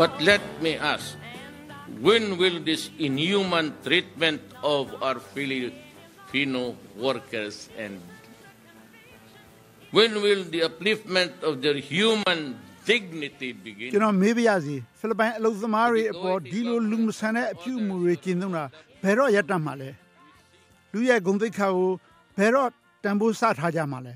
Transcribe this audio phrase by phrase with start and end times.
[0.00, 1.14] But let me ask,
[2.06, 8.02] when will this inhuman treatment of our Filipino workers end?
[9.96, 12.40] When will the upliftment of their human
[12.90, 13.90] dignity begin?
[13.92, 18.64] ကျွန်တော်မေးပြရစီဖိလစ်ပိုင်အလုပ်သမားတွေအပေါ်ဒီလိုလူမဆန်တဲ့အပြုအမူတွေကျင့်သုံးတာ
[19.02, 19.90] ဘယ်တော့ရပ်တန့်မှာလဲ
[20.92, 21.90] လူရဲ့ဂုဏ်သိက္ခာကို
[22.38, 22.70] ဘယ်တော့
[23.04, 24.14] တန်ဖိုးစထားကြမှာလဲ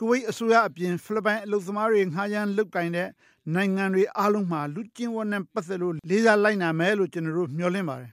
[0.00, 3.08] ကုဝိတ်အစိုးရအပြင်ဖိလစ်ပိုင်အလုပ်သမားတွေငှားရမ်းလုပ်ကင်တဲ့
[3.54, 8.12] နိုင်ငံတွေအားလုံးမှာလူကျင့်ဝတ်နဲ့ပတ်သက်လို့လေးစားလိုက်နာမယ်လို့ကျွန်တော်တို့မျှော်လင့်ပါတယ်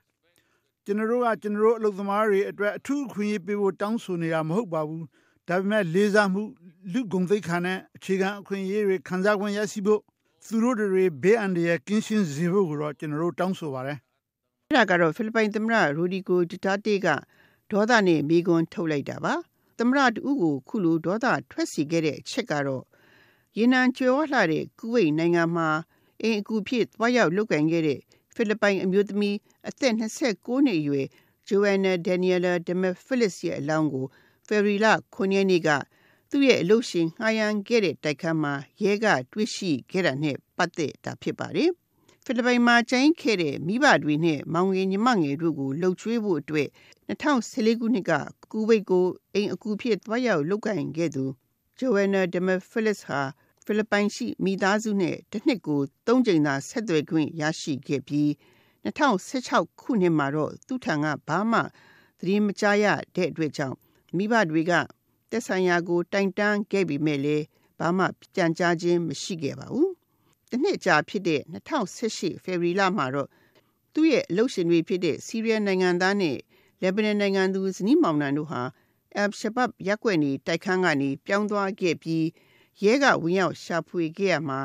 [0.86, 5.06] ကျွန်တော်တို့ကကျွန်တော်တို့အလုပ်သမားတွေအတွက်အထူးအခွင့်အရေးပေးဖို့တောင်းဆိုနေတာမဟုတ်ပါဘူး
[5.48, 6.42] ဒါပေမဲ့လေးစားမှု
[6.94, 10.02] လူဂုဏ်သိက္ခာနဲ့အခြေခံအခွင့်အရေးတွေခံစား권ရရှိဖို့
[10.48, 13.98] သူတို့တွေဘေးအန္တရာယ်ကင်းရှင်းစေဖို့ကိုတော့ကျွန်တော်တို့တောင်းဆိုပါတယ်။
[14.68, 17.08] အဲ့ဒါကတော့ဖိလစ်ပိုင်သမ္မတရိုဒီကိုဒူတာတေက
[17.72, 19.34] ဒေါသနဲ့မိကွန်းထုတ်လိုက်တာပါ။
[19.78, 22.84] သမ္မတတူကိုခုလိုဒေါသထွက်စီခဲ့တဲ့အချက်ကတော့
[23.58, 25.70] ရေနံကျွဲဝလှတဲ့ကုဝိတ်နိုင်ငံမှာ
[26.22, 28.00] အင်အကူဖြစ်သွားရောက်လုပ်ကင်ခဲ့တဲ့
[28.36, 31.08] ဖိလစ်ပိုင်အမျိုးသမီးအသက်29နှစ်အရွယ်
[31.48, 34.06] ဂျိုအန်နာဒန်နီယလာဒမဖီလစ်ရဲ့အလောင်းကို
[34.48, 35.70] ဖေရီလာ9ရက်နေ့က
[36.30, 41.72] သူ့ရဲ့အလုပ်ရှင်ငှားရမ်းခဲ့တဲ့တိုက်ခန်းမှာရဲကတွေ့ရှိခဲ့တာနဲ့ပတ်သက်တာဖြစ်ပါတယ်။
[42.26, 46.68] ဖိလစ်ပိုင်မှာကျင်းခဲ့တဲ့မိဘတွေနဲ့မောင်ငယ်ညီမငယ်တို့ကိုလှုပ်ချွေးဖို့အတွက်
[47.10, 48.12] 2014ခုနှစ်က
[48.52, 51.26] ကူဝိတ်ကိုအိမ်အကူဖြစ်သွားရောက်လုပ်ကင်ခဲ့သူ
[51.78, 53.20] ဂျိုဝနာဒမဖီလစ်ဟာ
[53.66, 58.30] ဖိလစ်ပိုင်ရှိမိသားစုနဲ့တစ်နှစ်ကို၃ကြိမ်သာဆက်သွယ်ခွင့်ရရှိခဲ့ပြီး
[58.86, 61.60] 2016ခုနှစ်မှာတော့သူ့ထံကဘာမှ
[62.20, 63.78] သတင်းမကြားရတဲ့အတွက်ကြောင့်
[64.18, 64.74] မိဘတွေက
[65.32, 67.38] တက်ဆိုင်ရာကိုတိုင်တန်းခဲ့ပြီးမဲ့လေ
[67.80, 68.06] ဘာမှ
[68.36, 69.92] ကြံကြားခြင်းမရှိခဲ့ပါဘူး။
[70.50, 73.30] တစ်နှစ်ကြာဖြစ်တဲ့2018ဖေဖော်ဝါရီလမှာတော့
[73.94, 76.38] သူ့ရဲ့အလုပ်ရှင်တွေဖြစ်တဲ့စီးရီးယားနိုင်ငံသားနဲ့
[76.82, 78.62] လက်ဘနန်နိုင်ငံသူဇနီးမောင်နှံတို့ဟာ
[79.16, 82.26] အပ်ရှဘပ်ရက်ွက်နေတိုက်ခန်းကနေပြောင်းသွားခဲ့ပြီး
[82.84, 84.60] ရဲကဝင်ရောက်ရှာဖွေခဲ့ရမှာ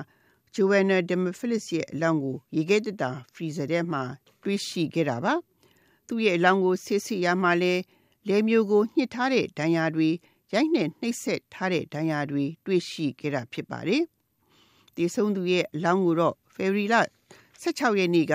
[0.54, 4.02] ဂျိုဝနာဒမဖီလစ်ရဲ့အလောင်းကိုရေခဲတတာဖရီဇာထဲမှာ
[4.42, 5.34] တွေ့ရှိခဲ့တာပါ။
[6.06, 7.74] သူ့ရဲ့အလောင်းကိုဆေးစစ်ရမှာလဲ
[8.28, 10.08] လဲမျိုးကိုညှစ်ထားတဲ့ဒဏ်ရာတွေ
[10.52, 14.02] ရိုက်နှက်နှိပ်စက်ထားတဲ့ဒဏ်ရာတွေတွေ့ရှိခဲ့တာဖြစ်ပါတယ်။
[14.96, 17.00] ဒီဆုံးသူရဲ့အလောင်းကိုတော့ဖေရီလာ
[17.62, 18.34] 16ရက်နေ့က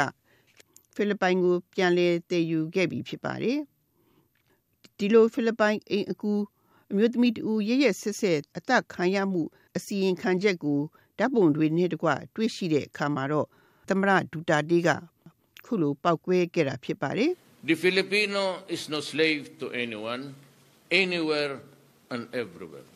[0.97, 3.59] ဖိလစ်ပိုင်ကို ပြန်လည်တည်ယူခဲ့ပြီဖြစ်ပါတယ်။
[4.97, 6.33] ဒီလိုဖိလစ်ပိုင်အိမ်အကူ
[6.91, 9.43] အမျိုးသမီးတူရရဆက်ဆက်အသက်ခံရမှု
[9.77, 10.79] အစီရင်ခံချက်ကို
[11.17, 13.47] ဓာတ်ပုံတွေနဲ့တကွတွေ့ရှိတဲ့အခါမှာတော့
[13.89, 14.89] သမရဒူတာတေးက
[15.65, 17.31] ခုလိုပောက်ကွဲခဲ့တာဖြစ်ပါတယ်
[17.69, 18.43] The Filipino
[18.75, 20.23] is no slave to anyone
[21.01, 21.53] anywhere
[22.13, 22.87] and everywhere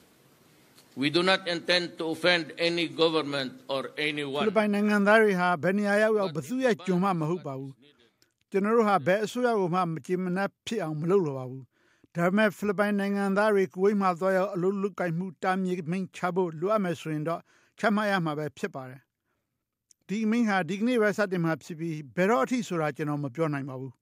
[0.96, 7.74] We do not intend to offend any government or anyone ဖိလစ်ပိုင်နိုင်ငံသားတွေဟာဘယ်နေရာရောက်ရောက်ဘသူရဲ့ကြုံမှမဟုတ်ပါဘူး
[8.52, 11.64] ကျွန်တော်တို့ဟာဘယ်အစိုးရကိုမှမကြည်မနှက်ဖြစ်အောင်မလုပ်လိုပါဘူး
[12.16, 17.42] ဒါပေမဲ့ဖိလစ်ပိုင်နိုင်ငံသားတွေကုဝိတ်မှာသွားရောက်အလုပ်လုပ်ကိုင်မှုတာမြေမိန်ချဖို့လိုအပ်မယ်ဆိုရင်တော့
[17.80, 19.02] ချမှတ်ရမှာပဲဖြစ်ပါတယ်
[20.08, 23.94] ဒီမိန်ဟာဒီကနေ့ပဲစတင်မှာဖြစ်ပြီးဘယ်တော့အထိဆိုတာကျွန်တော်မပြောနိုင်ပါဘူး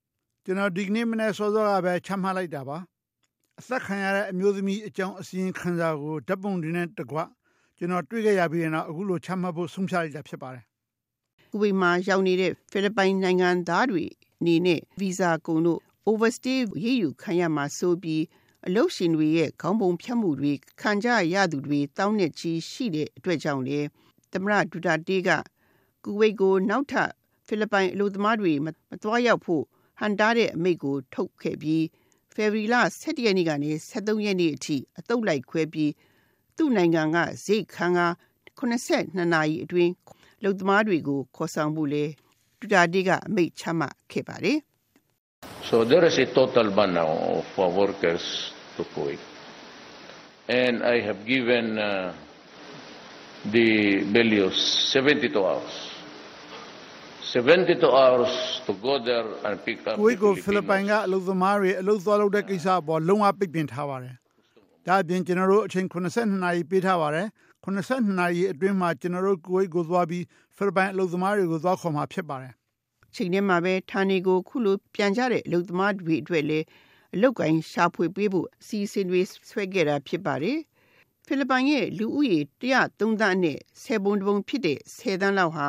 [0.45, 2.77] ကျွန်တော်ဒီကနေ့မနေ့စောစောကပဲချမှတ်လိုက်တာပါ
[3.59, 7.17] အသက်ခံရတဲ့အမျိုးသမီးအကြောင်းအစည်းခံစာကိုဓာတ်ပုံတွေနဲ့တကွ
[7.77, 10.63] ကျွန်တော်တွေ့ခဲ့ရပြီးတော့အခုလိုချမှတ်ဖို့ဆုံးဖြတ်လိုက်တာဖြစ်ပါတယ်။
[11.51, 14.03] ကုဝေမှာရောက်နေတဲ့ဖိလစ်ပိုင်နိုင်ငံသားတွေ
[14.39, 18.23] အနေနဲ့ဗီဇာကုန်တို့ overstay ရေးယူခံရမှာဆိုပြီး
[18.67, 23.79] အလုရှင်တွေရဲ့ခေါင်းပုံဖြတ်မှုတွေခံကြရသူတွေတောင်းနဲ့ချီရှိတဲ့အတွက်ကြောင့်လေ
[24.31, 25.29] သမရဒူတာတေးက
[26.03, 27.09] ကူဝိတ်ကိုနောက်ထပ်
[27.47, 28.67] ဖိလစ်ပိုင်အလို့သမားတွေမ
[29.03, 29.63] သွားရောက်ဖို့
[29.99, 31.83] ဟန်တားတဲ့အမိန့်ကိုထုတ်ခဲ့ပြီး
[32.41, 35.91] ဖေဗရီလ17ရက်နေ့ကနေ23ရက်နေ့အထိအတုပ်လိုက်ခွဲပြီး
[36.57, 38.01] သူ့နိုင်ငံကဈေးခံက
[38.59, 39.93] 82နာရီအတွင်း
[40.43, 42.03] လုံသမားတွေကိုခေါ်ဆောင်ဖို့လေ
[42.59, 44.57] ဒူတာတေးကအမိန့်ချမှတ်ခဲ့ပါတယ်
[45.69, 47.11] So there is a total ban now
[47.53, 48.25] for workers
[48.75, 49.21] to Kuwait.
[50.63, 52.13] And I have given uh,
[53.55, 53.69] the
[54.15, 54.57] values
[54.93, 55.88] 72 hours.
[57.33, 58.33] 72 hours
[58.65, 64.15] to go there and pick up ကိုကိုဖိလစ်ပိုင်ကအလုပ်သမားတွေအလုပ်သွားလုပ်တဲ့ကိစ္စအပေါ်လုံးဝပိတ်ပင်ထားပါတယ်။
[64.85, 67.27] ဒါအပြင်ကျွန်တော်တို့အချိန်82နာရီပေးထားပါတယ်။
[67.65, 70.23] 82နာရီအတွင်းမှာကျွန်တော်တို့ကိုကိုသွားပြီး
[70.55, 72.53] ဖိလစ်ပိုင်အလုပ်သမားတွေကိုသွားခေါ်မှာဖြစ်ပါတယ်
[73.15, 76.65] ချိန်ထဲမှာပဲဌာနေကိုခုလိုပြန်ကြတဲ့အလုပ်သမားတွေအတွက်လည်း
[77.15, 80.57] အလုပ်ကိုင်းရှာဖွေပေးဖို့အစီအစဉ်တွေဆွဲခဲ့တာဖြစ်ပါတယ်။
[81.25, 85.67] ဖိလစ်ပိုင်ရဲ့လူဦးရေ103သန်းနဲ့ဆယ်ပုံတပုံဖြစ်တဲ့ဆယ်သန်းလောက်ဟာ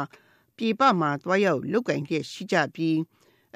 [0.61, 2.97] ပြည်ပမှာတွားရောက်လုပ်ကိုင်ခဲ့ရှိကြပြီး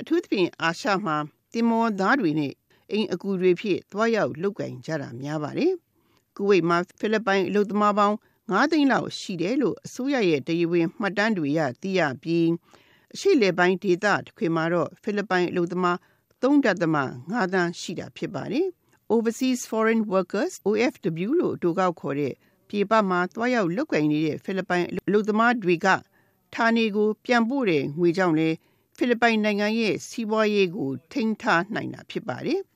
[0.00, 1.16] အထူးသဖြင့်အာရှမှာ
[1.52, 2.52] တင်မောသားတွေနဲ့
[2.90, 5.72] အိမ်အကူတွေဖြစ်တွားရောက်လုပ်ကိုင်ကြတာများပါတယ်။
[6.36, 8.16] ကူဝိတ်မှာဖိလစ်ပိုင်အလုပ်သမားပေါင်း
[8.50, 12.46] 9သိန်းလောက်ရှိတယ်လို့အစိုးရရဲ့တရားဝင်မှတ်တမ်းတွေရသိရပြီး
[13.14, 15.96] အရှိလေပိုင်းဒေသတစ်ခွေမှာတော့ဖိလစ်ပိုင်အလုပ်သမား
[16.42, 16.74] 3.5
[17.52, 18.66] သန်းရှိတာဖြစ်ပါတယ်။
[19.12, 22.34] Overseas Foreign Workers OFW လို့အတူကောက်ခေါ်တဲ့
[22.68, 25.88] ပြည်ပမှာတွားရောက်လုပ်ကိုင်နေတဲ့ဖိလစ်ပိုင်အလုပ်သမားတွေက
[26.54, 28.56] ဌာနေကို ပြန်ပို့တဲ့ငွေကြောင့်လည်း
[28.96, 32.60] ဖိလစ်ပိုင်နိုင်ငံရဲ့စီးပွားရေးကို ထိန်းထားနိုင်တာဖြစ်ပါတယ်။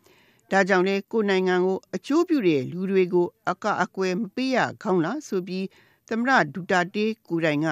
[0.50, 5.66] ဒါကြောင့်လဲကိုနိုင်ငံကိုအကျိုးပြုတဲ့လူတွေကို အကအကွယ်မပေးရခေါင်းလားဆိုပြီး
[6.08, 7.66] သမရဒူတာတေးကိုတိုင်က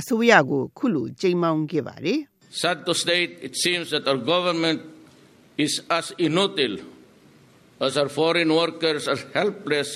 [0.00, 2.20] အစိုးရကိုခုလိုကြိမ်မောင်းခဲ့ပါတယ်
[2.62, 4.80] Sad to state it seems that our government
[5.64, 6.76] is as inutile
[7.86, 9.88] as our foreign workers are helpless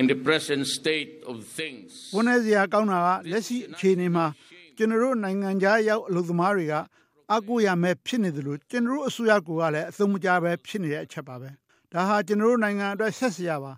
[0.00, 4.26] in the present state of things ဝန်내စရာကောင်းတာကလက်ရှိအခြေအနေမှာ
[4.76, 6.74] ကျွန်တော်တို့နိုင်ငံခြားရောက်အလုပ်သမားတွေက
[7.34, 11.48] အကူရမဲ့ဖြစ်နေတယ်လို့ကျွန်တော်တို့အစိုးရကလည်းအသုံးမကျပဲဖြစ်နေတဲ့အချက်ပါပဲ
[11.92, 13.72] ဒါဟာကျွန်တော်တို့နိုင်ငံအတွက်ဆက်စရာပါ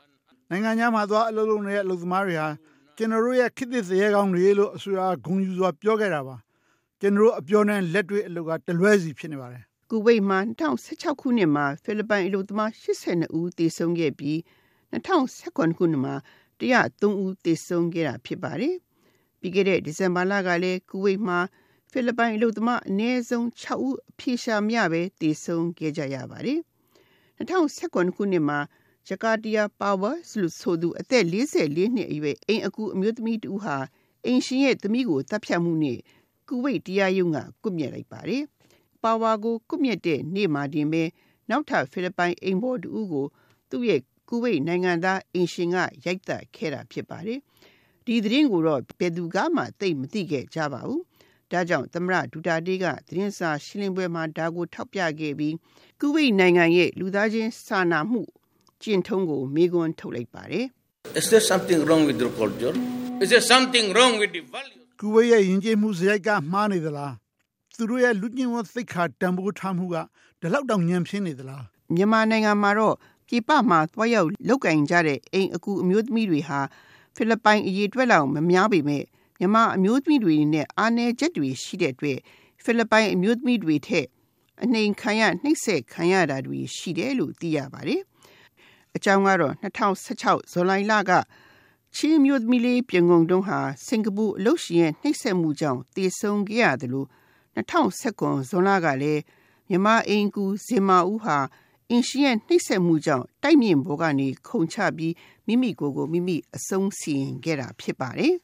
[0.51, 2.49] နိုင်ငံခြားမှာသွားအလုပ်လုပ်နေတဲ့အလုပ်သမားတွေဟာ
[2.97, 6.37] ကျွန်တော်တို့ရဲ့ခေတ်သစ်စရဲကောင်းတွေလို့အစိုးရဂုဏ်ယူစွာပြောခဲ့တာပါ
[7.01, 10.39] ကျွန်တော်တို့အပြောနဲ့လက်တွေ့အလုပ်ကတလွဲစီဖြစ်နေပါတယ်ကူဝိတ်မှာ
[10.81, 14.39] 2016ခုနှစ်မှာဖိလစ်ပိုင်အလုပ်သမား82ဦးသေဆုံးခဲ့ပြီး
[14.93, 16.15] 2019ခုနှစ်မှာ
[16.61, 18.75] 103ဦးသေဆုံးခဲ့တာဖြစ်ပါတယ်
[19.45, 21.39] ပြီးခဲ့တဲ့ဒီဇင်ဘာလကလည်းကူဝိတ်မှာ
[21.91, 26.61] ဖိလစ်ပိုင်အလုပ်သမားအနည်းဆုံး6ဦးအပြေရှာမရပဲသေဆုံးခဲ့ကြရပါတယ်
[27.39, 28.59] 2019ခုနှစ်မှာ
[29.09, 30.11] ဂျကာတီယာပါဝါ
[30.41, 33.77] လို့ဆိုသူအသက်44နှစ်အရွယ်အိမ်အကူအမျိုးသမီးတူဟာ
[34.25, 35.99] အိမ်ရှင်ရဲ့သမီးကိုတပ်ဖြတ်မှုနဲ့
[36.49, 38.43] ကူဝိတ်တရားရုံးကကွပ်မျက်လိုက်ပါတယ်။
[39.03, 41.03] ပါဝါကိုကွပ်မျက်တဲ့နေ့မှာတင်ပဲ
[41.51, 43.27] နောက်ထပ်ဖိလစ်ပိုင်အိမ်ဘော်တူကို
[43.71, 47.41] သူ့ရဲ့ကူဝိတ်နိုင်ငံသားအိမ်ရှင်ကရိုက်တက်ခဲ့တာဖြစ်ပါတယ်။
[48.07, 51.03] ဒီသတင်းကိုတော့ဘယ်သူကမှသိမသိခဲ့ကြပါဘူး။
[51.53, 55.55] ဒါကြောင့်သမရဒူတာတေးကသတင်းစာရှင်းလင်းပွဲမှာဒါကိုထောက်ပြခဲ့ပြီး
[56.01, 58.23] ကူဝိတ်နိုင်ငံရဲ့လူသားချင်းစာနာမှု
[58.83, 60.67] ကျင့်ထုံးကိုမေးခွန်းထုတ်လိုက်ပါတယ်
[61.21, 62.75] Is there something wrong with your culture?
[63.23, 64.83] Is there something wrong with the values?
[65.01, 67.15] ကူဝေးရဲ့ယဉ်ကျေးမှုစရိုက်ကမှားနေသလား
[67.77, 69.97] သူတို့ရဲ့လူကျင့်ဝတ်သိက္ခာတန်ဖိုးထားမှုက
[70.41, 71.65] ဒီလောက်တောင်ညံပြင်းနေသလား
[71.95, 72.95] မြန်မာနိုင်ငံမှာတော့
[73.29, 76.61] ပြပမှာသွားရောက်လောက်ကင်ကြတဲ့အိမ်အကူအမျိုးသမီးတွေဟာ
[77.15, 79.05] ဖိလစ်ပိုင်အရေးအတွက်လောက်မများပေမဲ့
[79.39, 82.19] မြန်မာအမျိုးသမီးတွေနဲ့အားနည်းချက်တွေရှိတဲ့အတွက်
[82.65, 84.07] ဖိလစ်ပိုင်အမျိုးသမီးတွေထက်
[84.63, 88.03] အနှိမ်ခံရနှိပ်စက်ခံရတာတွေရှိတယ်လို့သိရပါတယ်။
[88.97, 91.13] အကြောင်းကတော့2016ဇွန်လလက
[91.97, 97.09] ချင်းမျိုးသမီးလေးပြင်ကုန်တုံးဟာစင်ကာပူအလုပ်ရှင်ရဲ့နှိပ်စက်မှုကြောင့်တည်ဆုံခဲ့ရတယ်လို့
[97.57, 99.23] 2019ဇွန်လကလည်း
[99.69, 101.39] မြန်မာအင်ကူဇင်မာဦးဟာ
[101.95, 105.15] အင်ရှင်ရဲ့နှိပ်စက်မှုကြောင့်တိုက်မြင့်ဘောကနေခုန်ချပြီး
[105.47, 108.35] မိမိကိုယ်ကိုမိမိအဆုံးစီရင်ခဲ့တာဖြစ်ပါတယ်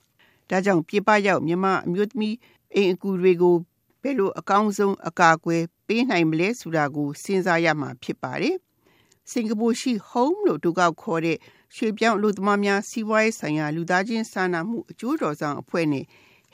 [0.50, 2.36] ။ဒါကြောင့်ပြပရောက်မြန်မာအမျိုးသမီး
[2.74, 3.56] အိမ်အကူတွေကို
[4.02, 8.56] ဘယ်လိုအကောင်းဆုံးအကာအကွယ်ပေးနိုင်မလဲဆိုတာကိုစဉ်းစားရမှာဖြစ်ပါတယ်။
[9.30, 11.38] စင်ကာပူရှိ Home လို့တူကောက်ခေါ်တဲ့
[11.76, 16.04] ရွှေပြောင်းလူသမားများစီးပွားရေးဆိုင်ရာလူသားချင်းစာနာမှုအကျိုးတော်ဆောင်အဖွဲ့နဲ့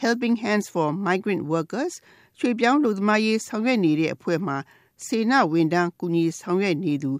[0.03, 1.95] Helping Hands for Migrant Workers
[2.39, 4.57] ရွှေပြောင်းလူသမားရေးဆောင်ရွက်နေတဲ့အဖွဲ့မှာ
[5.05, 7.11] စေနာဝန်တန်းကူညီဆောင်ရွက်နေသူ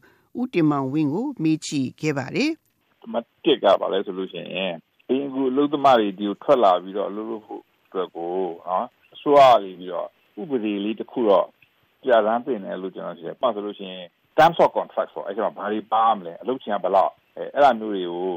[0.41, 1.71] ဦးတင်မောင်ဝင်းကိုမေးချ
[2.01, 2.51] ခဲ့ပါတယ်။
[3.13, 3.15] မ
[3.45, 4.75] တစ်ကပါလဲဆိုလို့ရှိရင်
[5.09, 8.31] အင်းကူလူသမားတွေဒီကိုထွက်လာပြီးတော့အလုပ်လုပ်ဖို့အတွက်ကို
[8.69, 10.09] နော်အစိုးရလေးပြီးတော့
[10.41, 11.47] ဥပဒေလေးတစ်ခုတော့
[12.03, 14.07] ပြဋ္ဌာန်းပြင်တယ်လို့ကျွန်တော်ရှင်း။ပတ်ဆိုလို့ရှိရင်
[14.39, 18.37] terms of contract ဆိုအဲ့ကျတော့ဘာတွေပါမလဲအလုပ်ချင်းကဘယ်လောက်အဲအဲ့ဒါမျိုးတွေကို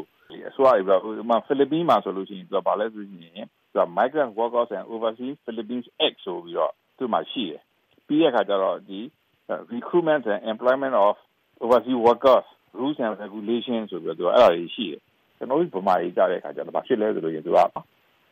[0.50, 7.62] အစိုးရတွေပြောဥပမာဖိလစ်ပင်းမှာဆိုလို့ရှိရင်သူကဘာလဲဆိုရင်သူက migrant workers and overseas philippines act ဆိုပြီးတော့သူ့မှာရှိတယ်
[8.08, 9.00] ပြီးတဲ့အခါကျတော့ဒီ
[9.75, 11.15] recruitment and employment of
[11.65, 12.47] overseas workers
[12.79, 15.01] rules and regulations ဆိုပြီးတော့သူကအဲ့ဒါတွေရှိတယ်
[15.39, 17.59] ကျွန်တော်တို့ဗမာရေးကြတဲ့အခါကျတော့ဘာဖြစ်လဲဆိုလို့ရင်သူက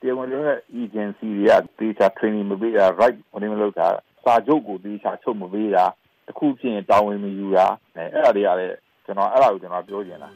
[0.01, 3.89] တရားဝင်တဲ့ agency တွေကတေချာ training မပေးတာ right မနေမလုပ်တာ
[4.25, 5.85] စာချုပ်ကိုတေချာချုပ်မပေးတာ
[6.27, 7.67] တခုဖြစ်ရင်တာဝန်မယူတာ
[7.97, 10.31] အဲအဲ့ဒါတွေကလည်းကျွန်တော်အဲ့ဒါကိုကျွန်တော်ပြောချင်တာ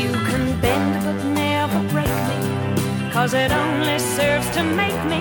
[0.00, 2.38] You can bend but never break me
[3.14, 5.20] cause it only serves to make me